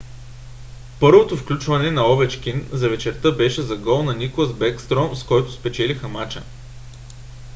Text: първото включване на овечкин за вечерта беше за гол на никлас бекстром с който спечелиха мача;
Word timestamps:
първото 0.99 1.37
включване 1.37 1.91
на 1.91 2.05
овечкин 2.13 2.69
за 2.71 2.89
вечерта 2.89 3.31
беше 3.31 3.61
за 3.61 3.75
гол 3.77 4.03
на 4.03 4.13
никлас 4.15 4.53
бекстром 4.53 5.15
с 5.15 5.23
който 5.23 5.51
спечелиха 5.51 6.07
мача; 6.07 6.43